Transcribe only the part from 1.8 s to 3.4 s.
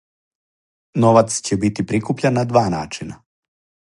прикупљан на два начина.